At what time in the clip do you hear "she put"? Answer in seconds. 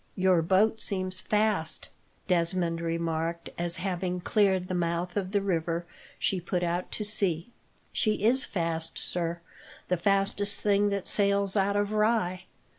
6.17-6.63